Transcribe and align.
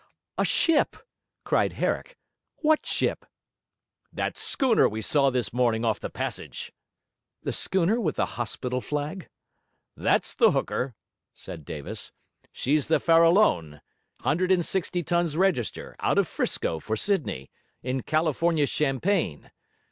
'A 0.39 0.45
ship?' 0.45 0.95
cried 1.43 1.73
Herrick. 1.73 2.17
'What 2.63 2.87
ship?' 2.87 3.23
'That 4.11 4.35
schooner 4.35 4.89
we 4.89 4.99
saw 4.99 5.29
this 5.29 5.53
morning 5.53 5.85
off 5.85 5.99
the 5.99 6.09
passage.' 6.09 6.73
'The 7.43 7.51
schooner 7.53 8.01
with 8.01 8.15
the 8.15 8.25
hospital 8.25 8.81
flag?' 8.81 9.29
'That's 9.95 10.33
the 10.33 10.53
hooker,' 10.53 10.95
said 11.35 11.65
Davis. 11.65 12.11
'She's 12.51 12.87
the 12.87 12.99
Farallone, 12.99 13.79
hundred 14.21 14.51
and 14.51 14.65
sixty 14.65 15.03
tons 15.03 15.37
register, 15.37 15.95
out 15.99 16.17
of 16.17 16.27
'Frisco 16.27 16.79
for 16.79 16.95
Sydney, 16.95 17.51
in 17.83 18.01
California 18.01 18.65
champagne. 18.65 19.51